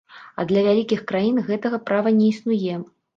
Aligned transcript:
А 0.43 0.43
для 0.51 0.61
вялікіх 0.67 1.03
краін 1.11 1.37
гэтага 1.49 1.77
права 1.91 2.15
не 2.21 2.25
існуе. 2.33 2.81